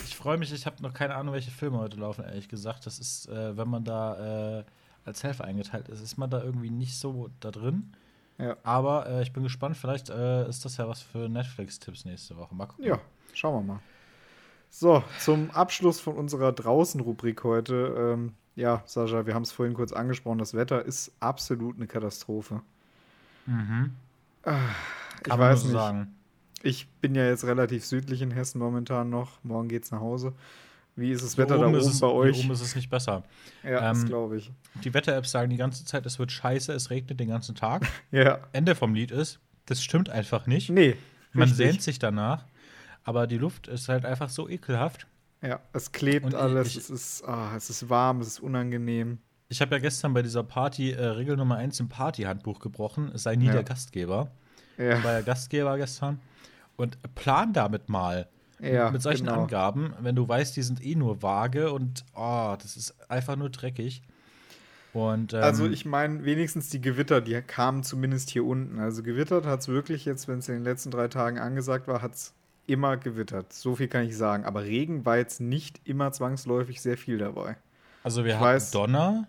Ich 0.05 0.15
freue 0.15 0.37
mich, 0.37 0.51
ich 0.51 0.65
habe 0.65 0.81
noch 0.81 0.93
keine 0.93 1.15
Ahnung, 1.15 1.33
welche 1.33 1.51
Filme 1.51 1.77
heute 1.77 1.97
laufen, 1.97 2.23
ehrlich 2.23 2.49
gesagt. 2.49 2.85
Das 2.85 2.99
ist, 2.99 3.27
äh, 3.27 3.55
wenn 3.57 3.67
man 3.67 3.83
da 3.83 4.59
äh, 4.59 4.63
als 5.05 5.23
Helfer 5.23 5.43
eingeteilt 5.43 5.89
ist, 5.89 6.01
ist 6.01 6.17
man 6.17 6.29
da 6.29 6.41
irgendwie 6.41 6.69
nicht 6.69 6.97
so 6.97 7.29
da 7.39 7.51
drin. 7.51 7.93
Ja. 8.37 8.57
Aber 8.63 9.07
äh, 9.07 9.21
ich 9.21 9.31
bin 9.33 9.43
gespannt, 9.43 9.77
vielleicht 9.77 10.09
äh, 10.09 10.47
ist 10.47 10.65
das 10.65 10.77
ja 10.77 10.87
was 10.87 11.01
für 11.01 11.29
Netflix-Tipps 11.29 12.05
nächste 12.05 12.35
Woche. 12.37 12.55
Mal 12.55 12.65
gucken. 12.65 12.85
Ja, 12.85 12.99
schauen 13.33 13.65
wir 13.65 13.73
mal. 13.73 13.79
So, 14.69 15.03
zum 15.19 15.51
Abschluss 15.51 15.99
von 15.99 16.15
unserer 16.15 16.51
Draußen-Rubrik 16.51 17.43
heute. 17.43 17.95
Ähm, 17.97 18.33
ja, 18.55 18.81
Sascha, 18.85 19.25
wir 19.25 19.35
haben 19.35 19.43
es 19.43 19.51
vorhin 19.51 19.75
kurz 19.75 19.93
angesprochen, 19.93 20.39
das 20.39 20.53
Wetter 20.55 20.83
ist 20.83 21.11
absolut 21.19 21.75
eine 21.75 21.87
Katastrophe. 21.87 22.61
Mhm. 23.45 23.93
Ah, 24.43 24.57
ich 25.17 25.23
Kann 25.23 25.39
man 25.39 25.51
weiß 25.51 25.63
nicht. 25.63 25.73
sagen. 25.73 26.15
Ich 26.63 26.87
bin 27.01 27.13
ja 27.13 27.25
jetzt 27.25 27.45
relativ 27.45 27.85
südlich 27.85 28.21
in 28.21 28.31
Hessen 28.31 28.59
momentan 28.59 29.09
noch. 29.09 29.43
Morgen 29.43 29.67
geht's 29.67 29.91
nach 29.91 29.99
Hause. 29.99 30.33
Wie 30.95 31.11
ist 31.11 31.23
das 31.23 31.35
Hier 31.35 31.45
Wetter 31.45 31.57
da 31.57 31.65
oben 31.67 31.75
ist 31.75 31.87
es, 31.87 31.99
bei 31.99 32.07
hier 32.07 32.15
euch? 32.15 32.39
oben 32.39 32.51
ist 32.51 32.61
es 32.61 32.75
nicht 32.75 32.89
besser. 32.89 33.23
Ja, 33.63 33.79
das 33.81 33.99
Ähm, 34.01 34.05
glaube 34.05 34.37
ich. 34.37 34.51
Die 34.83 34.93
Wetter-Apps 34.93 35.31
sagen 35.31 35.49
die 35.49 35.57
ganze 35.57 35.85
Zeit, 35.85 36.05
es 36.05 36.19
wird 36.19 36.31
scheiße, 36.31 36.71
es 36.73 36.89
regnet 36.91 37.19
den 37.19 37.29
ganzen 37.29 37.55
Tag. 37.55 37.87
Ja. 38.11 38.39
Ende 38.51 38.75
vom 38.75 38.93
Lied 38.93 39.09
ist, 39.11 39.39
das 39.65 39.83
stimmt 39.83 40.09
einfach 40.09 40.45
nicht. 40.45 40.69
Nee. 40.69 40.95
Man 41.31 41.49
richtig. 41.49 41.57
sehnt 41.67 41.81
sich 41.81 41.97
danach, 41.97 42.45
aber 43.03 43.25
die 43.25 43.39
Luft 43.39 43.67
ist 43.67 43.89
halt 43.89 44.05
einfach 44.05 44.29
so 44.29 44.47
ekelhaft. 44.47 45.07
Ja, 45.41 45.59
es 45.73 45.91
klebt 45.91 46.25
Und 46.25 46.33
ich- 46.33 46.37
alles. 46.39 46.67
ich- 46.69 46.77
es, 46.77 46.89
ist, 46.91 47.23
ah, 47.27 47.53
es 47.57 47.69
ist 47.71 47.89
warm, 47.89 48.21
es 48.21 48.27
ist 48.27 48.39
unangenehm. 48.39 49.17
Ich 49.49 49.61
habe 49.61 49.75
ja 49.75 49.79
gestern 49.79 50.13
bei 50.13 50.21
dieser 50.21 50.43
Party 50.43 50.91
äh, 50.91 51.03
Regel 51.03 51.35
Nummer 51.37 51.55
1 51.57 51.79
im 51.79 51.89
Partyhandbuch 51.89 52.59
gebrochen, 52.59 53.11
es 53.13 53.23
sei 53.23 53.35
nie 53.35 53.47
Ja. 53.47 53.53
der 53.53 53.63
Gastgeber. 53.63 54.31
Ich 54.77 54.83
Ja, 54.83 55.03
war 55.03 55.13
ja 55.13 55.21
Gastgeber 55.21 55.75
gestern. 55.77 56.19
Und 56.75 56.97
plan 57.15 57.51
damit 57.53 57.89
mal. 57.89 58.27
Ja 58.63 58.91
mit 58.91 59.01
solchen 59.01 59.25
genau. 59.25 59.41
Angaben, 59.43 59.93
wenn 59.99 60.15
du 60.15 60.27
weißt, 60.27 60.55
die 60.55 60.61
sind 60.63 60.83
eh 60.85 60.95
nur 60.95 61.21
vage 61.21 61.71
und 61.71 62.03
oh, 62.15 62.55
das 62.61 62.77
ist 62.77 62.95
einfach 63.09 63.35
nur 63.35 63.49
dreckig. 63.49 64.01
Und 64.93 65.33
ähm, 65.33 65.41
Also 65.41 65.65
ich 65.67 65.85
meine, 65.85 66.23
wenigstens 66.23 66.69
die 66.69 66.79
Gewitter, 66.79 67.19
die 67.19 67.41
kamen 67.41 67.83
zumindest 67.83 68.29
hier 68.29 68.45
unten. 68.45 68.79
Also 68.79 69.01
gewittert 69.01 69.45
hat 69.45 69.61
es 69.61 69.67
wirklich 69.67 70.05
jetzt, 70.05 70.27
wenn 70.27 70.39
es 70.39 70.47
in 70.49 70.55
den 70.55 70.63
letzten 70.63 70.91
drei 70.91 71.07
Tagen 71.07 71.39
angesagt 71.39 71.87
war, 71.87 72.01
hat 72.03 72.13
es 72.13 72.33
immer 72.67 72.97
gewittert. 72.97 73.51
So 73.53 73.75
viel 73.75 73.87
kann 73.87 74.05
ich 74.05 74.15
sagen. 74.15 74.45
Aber 74.45 74.63
Regen 74.63 75.03
war 75.05 75.17
jetzt 75.17 75.41
nicht 75.41 75.81
immer 75.83 76.11
zwangsläufig 76.11 76.79
sehr 76.81 76.97
viel 76.97 77.17
dabei. 77.17 77.57
also 78.03 78.23
wir 78.23 78.33
ich 78.35 78.39
hatten 78.39 78.57
weiß- 78.59 78.71
Donner. 78.71 79.27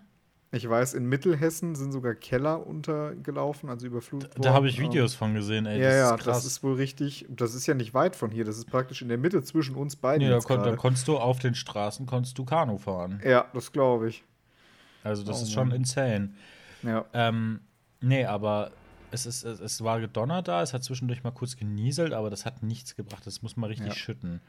Ich 0.55 0.69
weiß, 0.69 0.95
in 0.95 1.07
Mittelhessen 1.07 1.75
sind 1.75 1.93
sogar 1.93 2.15
Keller 2.15 2.67
untergelaufen, 2.67 3.69
also 3.69 3.87
überflutet 3.87 4.33
Da 4.39 4.53
habe 4.53 4.69
ich. 4.69 4.79
Videos 4.81 5.15
von 5.15 5.35
gesehen, 5.35 5.67
ey. 5.67 5.81
Ja, 5.81 5.89
das 5.89 5.95
ja, 5.97 6.15
ist 6.15 6.23
krass. 6.23 6.37
das 6.39 6.45
ist 6.47 6.63
wohl 6.63 6.75
richtig. 6.75 7.27
Das 7.29 7.55
ist 7.55 7.67
ja 7.67 7.75
nicht 7.75 7.93
weit 7.95 8.15
von 8.17 8.31
hier. 8.31 8.45
Das 8.45 8.57
ist 8.57 8.67
praktisch 8.67 9.03
in 9.03 9.09
der 9.09 9.19
Mitte 9.19 9.43
zwischen 9.43 9.75
uns 9.75 9.97
beiden. 9.97 10.27
nee, 10.27 10.33
da, 10.33 10.39
kon 10.41 10.63
da 10.63 10.77
konntest 10.77 11.09
du 11.09 11.19
auf 11.19 11.39
den 11.41 11.55
Straßen 11.55 12.07
konntest 12.07 12.39
du 12.39 12.45
Kanu 12.45 12.79
fahren. 12.79 13.21
ja, 13.25 13.47
das 13.53 13.73
glaube 13.73 14.09
ich. 14.09 14.25
Also 15.03 15.23
das 15.25 15.41
Oh 15.41 15.43
ist 15.43 15.53
schon 15.53 15.69
Mann. 15.69 15.77
insane. 15.79 16.31
Ja. 16.83 17.05
Ähm, 17.13 17.61
nee, 18.01 18.25
aber 18.25 18.71
es, 19.11 19.27
ist, 19.27 19.45
es, 19.45 19.61
es 19.61 19.83
war 19.85 20.01
Donner 20.07 20.43
da, 20.43 20.63
es 20.63 20.73
hat 20.75 20.83
zwischendurch 20.85 21.23
mal 21.25 21.31
kurz 21.31 21.57
genieselt, 21.57 22.13
aber 22.13 22.31
das 22.31 22.45
hat 22.47 22.63
nichts 22.63 22.97
gebracht. 22.97 23.27
Das 23.27 23.43
muss 23.43 23.57
man 23.57 23.69
richtig 23.69 23.89
Ja. 23.89 23.95
schütten. 23.95 24.41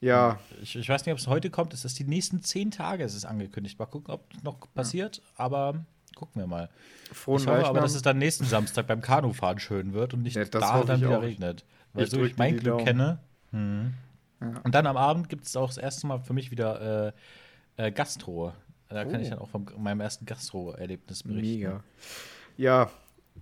Ja, 0.00 0.38
Ich, 0.62 0.76
ich 0.76 0.88
weiß 0.88 1.04
nicht, 1.06 1.12
ob 1.12 1.18
es 1.18 1.26
heute 1.26 1.50
kommt. 1.50 1.72
Es 1.74 1.84
ist 1.84 1.98
die 1.98 2.04
nächsten 2.04 2.42
zehn 2.42 2.70
Tage, 2.70 3.02
es 3.04 3.14
ist 3.14 3.24
angekündigt. 3.24 3.78
Mal 3.78 3.86
gucken, 3.86 4.12
ob 4.12 4.32
es 4.34 4.42
noch 4.42 4.58
passiert, 4.74 5.22
aber 5.36 5.84
gucken 6.14 6.40
wir 6.42 6.46
mal. 6.46 6.68
frohen 7.12 7.40
ich 7.40 7.46
hoffe 7.46 7.56
aber, 7.58 7.62
Leichnam. 7.68 7.82
dass 7.82 7.94
es 7.94 8.02
dann 8.02 8.18
nächsten 8.18 8.44
Samstag 8.44 8.86
beim 8.86 9.00
Kanufahren 9.00 9.58
schön 9.58 9.92
wird 9.92 10.14
und 10.14 10.22
nicht 10.22 10.36
Ja, 10.36 10.44
das 10.44 10.60
da 10.62 10.82
dann 10.82 11.00
wieder 11.00 11.18
auch. 11.18 11.22
regnet. 11.22 11.64
Weil 11.92 12.04
Ich 12.04 12.10
so 12.10 12.22
ich 12.24 12.36
mein 12.36 12.56
Glück 12.58 12.84
kenne. 12.84 13.18
Mhm. 13.52 13.94
Ja. 14.40 14.60
Und 14.64 14.74
dann 14.74 14.86
am 14.86 14.96
Abend 14.98 15.28
gibt 15.30 15.46
es 15.46 15.56
auch 15.56 15.68
das 15.68 15.78
erste 15.78 16.06
Mal 16.06 16.20
für 16.20 16.34
mich 16.34 16.50
wieder 16.50 17.12
äh, 17.78 17.86
äh, 17.86 17.90
Gastro. 17.92 18.52
Da 18.88 19.04
kann 19.04 19.16
Oh. 19.16 19.22
ich 19.22 19.30
dann 19.30 19.38
auch 19.38 19.48
von 19.48 19.66
meinem 19.78 20.00
ersten 20.00 20.26
Gastro-Erlebnis 20.26 21.22
berichten. 21.22 21.40
Mega. 21.58 21.82
Ja, 22.56 22.90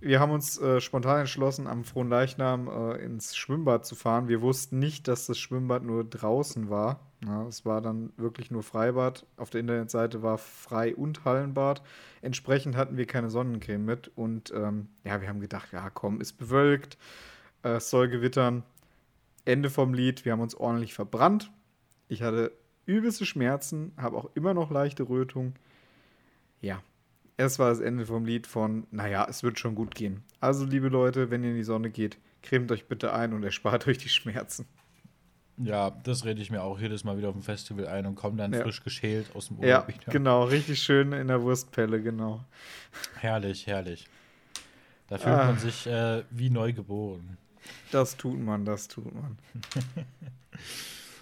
wir 0.01 0.19
haben 0.19 0.31
uns 0.31 0.59
äh, 0.59 0.81
spontan 0.81 1.21
entschlossen, 1.21 1.67
am 1.67 1.83
Frohen 1.83 2.09
Leichnam 2.09 2.67
äh, 2.67 3.03
ins 3.03 3.35
Schwimmbad 3.35 3.85
zu 3.85 3.95
fahren. 3.95 4.27
Wir 4.27 4.41
wussten 4.41 4.79
nicht, 4.79 5.07
dass 5.07 5.25
das 5.25 5.39
Schwimmbad 5.39 5.83
nur 5.83 6.03
draußen 6.03 6.69
war. 6.69 6.99
Ja, 7.25 7.47
es 7.47 7.65
war 7.65 7.81
dann 7.81 8.13
wirklich 8.17 8.51
nur 8.51 8.61
Freibad. 8.61 9.25
Auf 9.37 9.49
der 9.49 9.61
Internetseite 9.61 10.21
war 10.21 10.37
Frei- 10.37 10.95
und 10.95 11.25
Hallenbad. 11.25 11.81
Entsprechend 12.21 12.75
hatten 12.75 12.97
wir 12.97 13.07
keine 13.07 13.29
Sonnencreme 13.29 13.83
mit. 13.83 14.11
Und 14.15 14.51
ähm, 14.55 14.89
ja, 15.03 15.21
wir 15.21 15.29
haben 15.29 15.39
gedacht, 15.39 15.69
ja 15.71 15.89
komm, 15.89 16.21
ist 16.21 16.33
bewölkt, 16.33 16.97
äh, 17.63 17.77
es 17.77 17.89
soll 17.89 18.09
gewittern. 18.09 18.63
Ende 19.45 19.69
vom 19.69 19.93
Lied, 19.93 20.25
wir 20.25 20.31
haben 20.31 20.41
uns 20.41 20.55
ordentlich 20.55 20.93
verbrannt. 20.93 21.51
Ich 22.07 22.21
hatte 22.21 22.51
übelste 22.85 23.25
Schmerzen, 23.25 23.93
habe 23.97 24.17
auch 24.17 24.29
immer 24.35 24.53
noch 24.53 24.71
leichte 24.71 25.03
Rötung. 25.03 25.53
Ja, 26.61 26.81
es 27.37 27.59
war 27.59 27.69
das 27.69 27.79
Ende 27.79 28.05
vom 28.05 28.25
Lied 28.25 28.47
von, 28.47 28.87
naja, 28.91 29.25
es 29.29 29.43
wird 29.43 29.59
schon 29.59 29.75
gut 29.75 29.93
gehen. 29.95 30.23
Also, 30.39 30.65
liebe 30.65 30.87
Leute, 30.89 31.31
wenn 31.31 31.43
ihr 31.43 31.49
in 31.51 31.55
die 31.55 31.63
Sonne 31.63 31.89
geht, 31.89 32.17
cremt 32.41 32.71
euch 32.71 32.87
bitte 32.87 33.13
ein 33.13 33.33
und 33.33 33.43
erspart 33.43 33.87
euch 33.87 33.97
die 33.97 34.09
Schmerzen. 34.09 34.65
Ja, 35.57 35.89
das 35.91 36.25
rede 36.25 36.41
ich 36.41 36.51
mir 36.51 36.63
auch 36.63 36.79
jedes 36.79 37.05
Mal 37.05 37.17
wieder 37.17 37.29
auf 37.29 37.33
dem 37.35 37.41
Festival 37.41 37.87
ein 37.87 38.05
und 38.05 38.15
komme 38.15 38.35
dann 38.37 38.51
Ja. 38.51 38.61
frisch 38.61 38.83
geschält 38.83 39.33
aus 39.35 39.47
dem 39.47 39.61
Ja, 39.63 39.79
Urlaub 39.83 39.87
wieder. 39.87 40.11
genau, 40.11 40.43
richtig 40.43 40.83
schön 40.83 41.13
in 41.13 41.27
der 41.29 41.41
Wurstpelle, 41.41 42.01
genau. 42.01 42.43
Herrlich, 43.19 43.65
herrlich. 43.65 44.05
Da 45.07 45.17
fühlt 45.17 45.35
Ah. 45.35 45.45
man 45.45 45.57
sich 45.59 45.87
äh, 45.87 46.23
wie 46.29 46.49
neu 46.49 46.73
geboren. 46.73 47.37
Das 47.91 48.17
tut 48.17 48.37
man, 48.39 48.65
das 48.65 48.87
tut 48.89 49.13
man. 49.15 49.37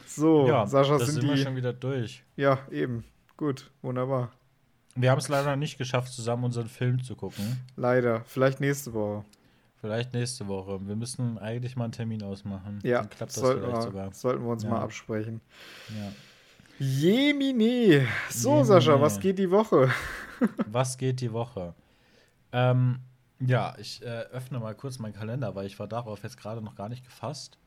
So, 0.08 0.48
ja, 0.48 0.68
Sascha, 0.68 0.98
das 1.00 1.08
sind 1.08 1.22
sind 1.22 1.30
wir 1.30 1.36
die. 1.36 1.42
schon 1.42 1.56
wieder 1.56 1.74
durch. 1.74 2.24
Ja, 2.36 2.60
eben. 2.72 3.04
Gut, 3.36 3.72
wunderbar. 3.82 4.32
Wir 4.96 5.10
haben 5.12 5.18
es 5.20 5.28
leider 5.28 5.56
nicht 5.56 5.78
geschafft, 5.78 6.14
zusammen 6.14 6.44
unseren 6.44 6.68
Film 6.68 7.04
zu 7.04 7.16
gucken. 7.16 7.60
Leider. 7.76 8.22
Vielleicht 8.26 8.60
nächste 8.60 8.94
Woche. 8.94 9.26
Vielleicht 9.82 10.14
nächste 10.14 10.48
Woche. 10.48 10.80
Wir 10.88 10.96
müssen 10.96 11.38
eigentlich 11.40 11.76
mal 11.76 11.86
einen 11.86 11.94
Termin 11.94 12.24
ausmachen. 12.24 12.80
Ja, 12.84 13.00
Dann 13.00 13.10
klappt 13.10 13.32
das 13.32 13.42
sollten, 13.42 13.62
vielleicht 13.62 13.78
wir, 13.78 13.82
sogar. 13.82 14.14
sollten 14.14 14.44
wir 14.44 14.52
uns 14.52 14.64
Ja. 14.64 14.70
mal 14.70 14.82
absprechen. 14.82 15.42
Ja. 15.90 16.12
Jemine. 16.86 18.08
So, 18.30 18.50
Jemine. 18.50 18.66
Sascha, 18.66 19.00
was 19.02 19.20
geht 19.20 19.40
die 19.40 19.50
Woche? 19.52 19.90
Was 20.68 20.98
geht 20.98 21.22
die 21.22 21.32
Woche? 21.32 21.74
Ähm, 22.52 23.00
ja, 23.40 23.76
ich 23.78 24.02
äh, 24.04 24.24
öffne 24.32 24.60
mal 24.60 24.76
kurz 24.76 25.00
meinen 25.00 25.14
Kalender, 25.14 25.56
weil 25.56 25.66
ich 25.68 25.80
war 25.80 25.88
darauf 25.88 26.22
jetzt 26.24 26.38
gerade 26.38 26.62
noch 26.62 26.76
gar 26.76 26.90
nicht 26.90 27.06
gefasst. 27.06 27.58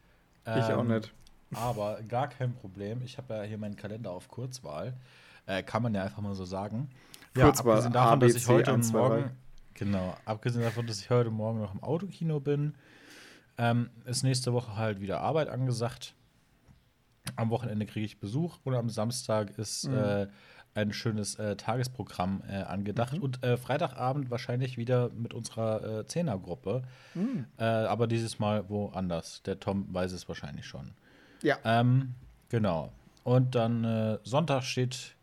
Ich 0.45 0.51
auch 0.51 0.81
Ähm, 0.81 0.89
nicht. 0.89 1.13
Aber 1.55 2.03
gar 2.07 2.29
kein 2.29 2.53
Problem. 2.55 3.01
Ich 3.03 3.17
habe 3.17 3.35
ja 3.35 3.43
hier 3.45 3.57
meinen 3.57 3.77
Kalender 3.77 4.11
auf 4.11 4.29
Kurzwahl. 4.29 4.93
Äh, 5.47 5.63
kann 5.63 5.83
man 5.83 5.95
ja 5.95 6.03
einfach 6.03 6.21
mal 6.21 6.35
so 6.35 6.45
sagen. 6.45 6.91
Kurzwahl, 7.45 7.73
abgesehen 7.75 7.93
davon, 7.93 8.21
dass 8.21 8.35
ich 8.35 8.45
ABC, 8.45 8.53
heute 8.55 8.71
und 8.73 8.77
1, 8.79 8.89
2, 8.89 8.99
3. 8.99 9.09
morgen. 9.09 9.31
Genau, 9.75 10.17
abgesehen 10.25 10.63
davon, 10.63 10.87
dass 10.87 11.01
ich 11.01 11.11
heute 11.11 11.31
morgen 11.31 11.61
noch 11.61 11.75
im 11.75 11.83
Autokino 11.83 12.41
bin, 12.41 12.75
ähm, 13.59 13.91
ist 14.05 14.23
nächste 14.23 14.53
Woche 14.53 14.77
halt 14.77 15.01
wieder 15.01 15.21
Arbeit 15.21 15.49
angesagt. 15.49 16.15
Am 17.37 17.51
Wochenende 17.51 17.87
kriege 17.87 18.07
ich 18.07 18.21
Besuch 18.21 18.59
und 18.65 18.75
am 18.75 18.89
Samstag 18.89 19.59
ist 19.59 19.89
Mhm. 19.89 19.97
äh, 19.97 20.27
ein 20.75 20.93
schönes 20.93 21.37
äh, 21.37 21.57
Tagesprogramm 21.57 22.43
äh, 22.49 22.57
angedacht. 22.63 23.15
Mhm. 23.15 23.23
Und 23.23 23.43
äh, 23.43 23.57
Freitagabend 23.57 24.31
wahrscheinlich 24.31 24.77
wieder 24.77 25.09
mit 25.11 25.33
unserer 25.33 26.01
äh, 26.01 26.07
Zehnergruppe. 26.07 26.83
Mhm. 27.15 27.47
Äh, 27.59 27.65
aber 27.65 28.07
dieses 28.07 28.39
Mal 28.39 28.69
woanders. 28.69 29.43
Der 29.45 29.59
Tom 29.59 29.87
weiß 29.93 30.13
es 30.13 30.29
wahrscheinlich 30.29 30.67
schon. 30.67 30.93
Ja. 31.43 31.57
Ähm, 31.65 32.15
genau. 32.51 32.93
Und 33.25 33.55
dann 33.55 33.85
äh, 33.85 34.19
Sonntag 34.23 34.63
steht 34.65 35.17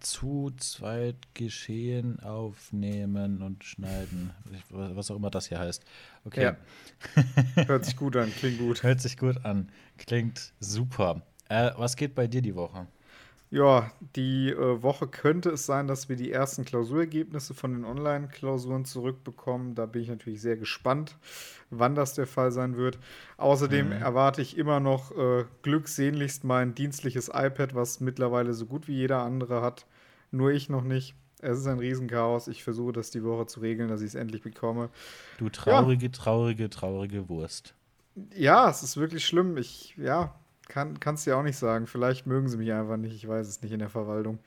zu 0.00 0.50
zweit 0.56 1.16
geschehen, 1.34 2.20
aufnehmen 2.20 3.42
und 3.42 3.64
schneiden. 3.64 4.30
Was 4.70 5.10
auch 5.10 5.16
immer 5.16 5.30
das 5.30 5.48
hier 5.48 5.58
heißt. 5.58 5.84
Okay. 6.24 6.42
Ja. 6.42 6.56
Hört 7.66 7.84
sich 7.84 7.96
gut 7.96 8.16
an, 8.16 8.32
klingt 8.32 8.58
gut. 8.58 8.82
Hört 8.82 9.00
sich 9.00 9.16
gut 9.16 9.44
an. 9.44 9.70
Klingt 9.98 10.52
super. 10.60 11.22
Äh, 11.48 11.70
was 11.76 11.96
geht 11.96 12.14
bei 12.14 12.26
dir 12.26 12.42
die 12.42 12.54
Woche? 12.54 12.86
Ja, 13.52 13.90
die 14.14 14.50
äh, 14.50 14.80
Woche 14.80 15.08
könnte 15.08 15.50
es 15.50 15.66
sein, 15.66 15.88
dass 15.88 16.08
wir 16.08 16.14
die 16.14 16.30
ersten 16.30 16.64
Klausurergebnisse 16.64 17.52
von 17.52 17.72
den 17.72 17.84
Online-Klausuren 17.84 18.84
zurückbekommen. 18.84 19.74
Da 19.74 19.86
bin 19.86 20.02
ich 20.02 20.08
natürlich 20.08 20.40
sehr 20.40 20.56
gespannt, 20.56 21.16
wann 21.68 21.96
das 21.96 22.14
der 22.14 22.28
Fall 22.28 22.52
sein 22.52 22.76
wird. 22.76 22.98
Außerdem 23.38 23.86
Mhm. 23.86 23.92
erwarte 23.92 24.40
ich 24.40 24.56
immer 24.56 24.78
noch 24.78 25.10
äh, 25.16 25.44
glücksehnlichst 25.62 26.44
mein 26.44 26.76
dienstliches 26.76 27.28
iPad, 27.28 27.74
was 27.74 27.98
mittlerweile 27.98 28.54
so 28.54 28.66
gut 28.66 28.86
wie 28.86 28.94
jeder 28.94 29.22
andere 29.22 29.62
hat. 29.62 29.84
Nur 30.30 30.52
ich 30.52 30.68
noch 30.68 30.84
nicht. 30.84 31.16
Es 31.42 31.58
ist 31.58 31.66
ein 31.66 31.78
Riesenchaos. 31.80 32.46
Ich 32.46 32.62
versuche 32.62 32.92
das 32.92 33.10
die 33.10 33.24
Woche 33.24 33.46
zu 33.46 33.60
regeln, 33.60 33.88
dass 33.88 34.00
ich 34.00 34.08
es 34.08 34.14
endlich 34.14 34.42
bekomme. 34.42 34.90
Du 35.38 35.48
traurige, 35.48 36.12
traurige, 36.12 36.70
traurige 36.70 37.28
Wurst. 37.28 37.74
Ja, 38.34 38.68
es 38.70 38.82
ist 38.82 38.96
wirklich 38.96 39.26
schlimm. 39.26 39.56
Ich, 39.56 39.94
ja, 39.96 40.34
kann 40.70 41.14
es 41.14 41.24
dir 41.24 41.36
auch 41.36 41.42
nicht 41.42 41.56
sagen. 41.58 41.86
Vielleicht 41.86 42.26
mögen 42.26 42.48
sie 42.48 42.56
mich 42.56 42.72
einfach 42.72 42.96
nicht. 42.96 43.14
Ich 43.14 43.28
weiß 43.28 43.46
es 43.46 43.60
nicht 43.62 43.72
in 43.72 43.80
der 43.80 43.90
Verwaltung. 43.90 44.38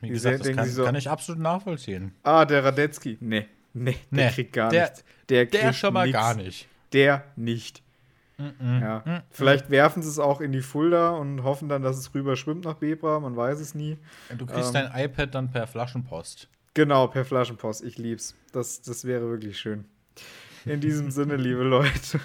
Wie 0.00 0.08
gesagt, 0.08 0.36
das 0.40 0.42
denken 0.46 0.58
kann, 0.62 0.68
so- 0.70 0.84
kann 0.84 0.94
ich 0.96 1.08
absolut 1.10 1.40
nachvollziehen. 1.42 2.12
Ah, 2.22 2.44
der 2.44 2.64
Radetzky. 2.64 3.16
Nee, 3.20 3.46
nee, 3.72 3.96
der 4.10 4.26
Nee, 4.26 4.30
kriegt 4.32 4.52
gar 4.52 4.70
der- 4.70 4.82
nichts. 4.84 5.04
Der, 5.28 5.46
Der 5.46 5.60
kriegt 5.62 5.74
schon 5.76 5.94
mal 5.94 6.06
nix. 6.06 6.18
gar 6.18 6.34
nicht. 6.34 6.68
Der 6.92 7.24
nicht. 7.36 7.82
Mhm. 8.36 8.80
Ja. 8.82 9.02
Mhm. 9.06 9.20
Vielleicht 9.30 9.70
werfen 9.70 10.02
sie 10.02 10.08
es 10.08 10.18
auch 10.18 10.40
in 10.40 10.50
die 10.52 10.60
Fulda 10.60 11.10
und 11.10 11.44
hoffen 11.44 11.68
dann, 11.68 11.82
dass 11.82 11.96
es 11.96 12.12
rüber 12.14 12.34
schwimmt 12.36 12.64
nach 12.64 12.74
Bebra. 12.74 13.20
Man 13.20 13.36
weiß 13.36 13.60
es 13.60 13.74
nie. 13.74 13.96
Du 14.36 14.44
kriegst 14.46 14.74
Ähm. 14.74 14.88
dein 14.92 15.04
iPad 15.04 15.34
dann 15.34 15.50
per 15.52 15.66
Flaschenpost. 15.66 16.48
Genau, 16.74 17.06
per 17.06 17.24
Flaschenpost. 17.24 17.84
Ich 17.84 17.96
lieb's. 17.96 18.34
Das, 18.52 18.82
das 18.82 19.04
wäre 19.04 19.28
wirklich 19.30 19.58
schön. 19.58 19.84
In 20.64 20.80
diesem 20.80 21.10
Sinne, 21.12 21.36
liebe 21.36 21.62
Leute, 21.62 22.18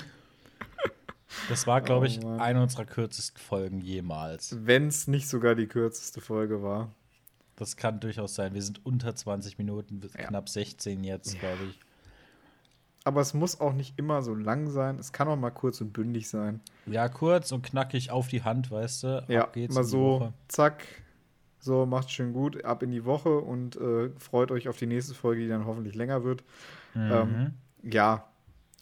Das 1.47 1.67
war, 1.67 1.81
glaube 1.81 2.05
Oh, 2.05 2.07
ich, 2.09 2.21
Mann. 2.23 2.39
eine 2.39 2.61
unserer 2.63 2.85
kürzesten 2.85 3.39
Folgen 3.39 3.81
jemals. 3.81 4.55
wenn 4.65 4.87
es 4.87 5.07
nicht 5.07 5.27
sogar 5.27 5.55
die 5.55 5.67
kürzeste 5.67 6.21
Folge 6.21 6.63
war. 6.63 6.89
Das 7.55 7.75
kann 7.75 7.99
durchaus 7.99 8.35
sein. 8.35 8.53
Wir 8.53 8.61
sind 8.63 8.85
unter 8.85 9.15
20 9.15 9.57
Minuten, 9.57 10.01
Ja. 10.17 10.27
knapp 10.27 10.47
16 10.49 11.03
jetzt, 11.03 11.39
glaube 11.39 11.63
ich. 11.69 11.79
aber 13.05 13.21
es 13.21 13.33
muss 13.33 13.59
auch 13.59 13.73
nicht 13.73 13.97
immer 13.97 14.21
so 14.21 14.35
lang 14.35 14.69
sein. 14.69 14.97
Es 14.99 15.11
kann 15.13 15.27
auch 15.27 15.35
mal 15.35 15.49
kurz 15.51 15.81
und 15.81 15.93
bündig 15.93 16.29
sein. 16.29 16.61
Ja, 16.85 17.09
kurz 17.09 17.51
und 17.51 17.63
knackig 17.63 18.11
auf 18.11 18.27
die 18.27 18.43
Hand, 18.43 18.69
weißt 18.71 19.03
du. 19.03 19.25
Ja, 19.27 19.49
mal 19.69 19.83
so, 19.83 20.31
zack, 20.47 20.83
so, 21.59 21.85
macht 21.85 22.11
schön 22.11 22.33
gut, 22.33 22.63
ab 22.65 22.83
in 22.83 22.91
die 22.91 23.05
Woche 23.05 23.37
und 23.39 23.75
äh, 23.77 24.09
freut 24.19 24.51
euch 24.51 24.67
auf 24.69 24.77
die 24.77 24.85
nächste 24.85 25.13
Folge, 25.15 25.41
die 25.41 25.47
dann 25.47 25.65
hoffentlich 25.65 25.95
länger 25.95 26.23
wird. 26.23 26.43
Mhm. 26.93 27.11
Ähm, 27.11 27.53
ja, 27.83 28.28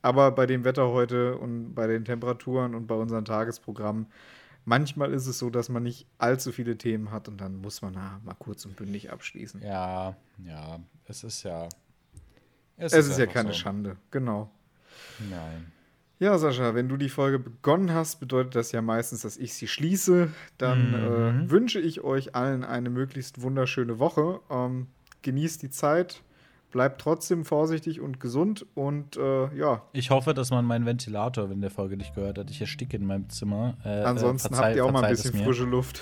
aber 0.08 0.32
bei 0.32 0.46
dem 0.46 0.64
Wetter 0.64 0.88
heute 0.88 1.38
und 1.38 1.76
bei 1.76 1.86
den 1.86 2.06
Temperaturen 2.06 2.76
und 2.76 2.88
bei 2.88 2.96
unserem 2.96 3.26
Tagesprogramm, 3.26 4.08
manchmal 4.64 5.12
ist 5.12 5.28
es 5.28 5.38
so, 5.38 5.50
dass 5.50 5.68
man 5.68 5.84
nicht 5.84 6.08
allzu 6.18 6.54
viele 6.54 6.78
Themen 6.78 7.12
hat 7.12 7.28
und 7.28 7.42
dann 7.42 7.58
muss 7.58 7.82
man 7.82 7.92
na, 7.94 8.22
mal 8.24 8.34
kurz 8.36 8.64
und 8.64 8.78
bündig 8.78 9.12
abschließen. 9.12 9.62
Ja, 9.62 10.16
ja, 10.46 10.80
es 11.08 11.26
ist 11.26 11.44
ja. 11.44 11.68
Es, 12.78 12.94
es 12.94 13.06
ist, 13.06 13.12
ist 13.12 13.20
ja 13.20 13.26
keine 13.26 13.50
so. 13.50 13.56
Schande, 13.56 13.98
genau. 14.10 14.50
Nein. 15.30 15.74
Ja, 16.20 16.38
Sascha, 16.38 16.74
wenn 16.74 16.88
du 16.88 16.96
die 16.96 17.10
Folge 17.10 17.38
begonnen 17.38 17.94
hast, 17.94 18.22
bedeutet 18.22 18.56
das 18.56 18.72
ja 18.72 18.82
meistens, 18.82 19.24
dass 19.24 19.36
ich 19.36 19.54
sie 19.56 19.68
schließe. 19.68 20.30
Dann 20.58 20.92
mhm. 20.92 21.48
äh, 21.48 21.52
wünsche 21.52 21.82
ich 21.82 22.02
euch 22.02 22.34
allen 22.34 22.64
eine 22.64 22.90
möglichst 22.90 23.42
wunderschöne 23.42 24.00
Woche. 24.00 24.40
Ähm, 24.50 24.88
genießt 25.22 25.62
die 25.62 25.70
Zeit, 25.70 26.24
bleibt 26.78 27.02
trotzdem 27.02 27.44
vorsichtig 27.44 28.02
und 28.02 28.20
gesund 28.20 28.64
und 28.76 29.18
äh, 29.18 29.52
ja. 29.58 29.82
Ich 29.94 30.12
hoffe, 30.12 30.36
dass 30.36 30.52
man 30.52 30.64
meinen 30.64 30.86
Ventilator, 30.86 31.50
wenn 31.50 31.60
der 31.60 31.72
Folge 31.72 31.98
nicht 31.98 32.14
gehört 32.14 32.38
hat, 32.38 32.52
ich 32.52 32.62
ersticke 32.62 32.98
in 32.98 33.08
meinem 33.08 33.28
Zimmer. 33.30 33.74
Äh, 33.84 34.02
äh 34.02 34.04
Ansonsten 34.04 34.56
habt 34.56 34.76
ihr 34.76 34.86
auch 34.86 34.92
mal 34.92 35.04
ein 35.04 35.10
bisschen 35.10 35.44
frische 35.44 35.64
Luft. 35.64 36.02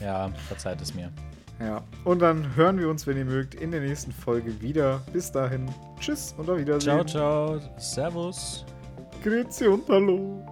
Ja, 0.00 0.32
verzeiht 0.48 0.82
es 0.82 0.96
mir. 0.96 1.12
Ja, 1.60 1.84
und 2.02 2.22
dann 2.22 2.56
hören 2.56 2.80
wir 2.80 2.88
uns, 2.88 3.06
wenn 3.06 3.16
ihr 3.16 3.24
mögt, 3.24 3.54
in 3.54 3.70
der 3.70 3.82
nächsten 3.82 4.10
Folge 4.10 4.60
wieder. 4.60 5.00
Bis 5.12 5.30
dahin, 5.30 5.70
tschüss 6.00 6.34
und 6.36 6.50
auf 6.50 6.58
Wiedersehen. 6.58 7.06
Ciao, 7.06 7.58
ciao, 7.58 7.60
servus. 7.78 8.66
Grüezi 9.22 9.68
und 9.68 9.88
hallo. 9.88 10.42